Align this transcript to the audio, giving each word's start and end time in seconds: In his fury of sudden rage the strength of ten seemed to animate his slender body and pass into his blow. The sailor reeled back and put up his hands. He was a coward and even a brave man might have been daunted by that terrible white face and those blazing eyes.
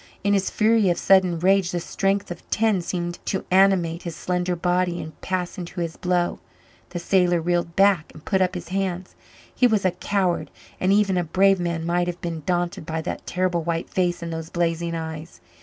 In 0.23 0.33
his 0.33 0.49
fury 0.49 0.89
of 0.89 0.97
sudden 0.97 1.37
rage 1.37 1.69
the 1.69 1.79
strength 1.79 2.31
of 2.31 2.49
ten 2.49 2.81
seemed 2.81 3.19
to 3.27 3.45
animate 3.51 4.01
his 4.01 4.15
slender 4.15 4.55
body 4.55 4.99
and 4.99 5.21
pass 5.21 5.59
into 5.59 5.79
his 5.79 5.95
blow. 5.95 6.39
The 6.89 6.97
sailor 6.97 7.39
reeled 7.39 7.75
back 7.75 8.09
and 8.11 8.25
put 8.25 8.41
up 8.41 8.55
his 8.55 8.69
hands. 8.69 9.13
He 9.53 9.67
was 9.67 9.85
a 9.85 9.91
coward 9.91 10.49
and 10.79 10.91
even 10.91 11.17
a 11.19 11.23
brave 11.23 11.59
man 11.59 11.85
might 11.85 12.07
have 12.07 12.19
been 12.19 12.41
daunted 12.47 12.83
by 12.83 13.03
that 13.03 13.27
terrible 13.27 13.61
white 13.61 13.91
face 13.91 14.23
and 14.23 14.33
those 14.33 14.49
blazing 14.49 14.95
eyes. 14.95 15.39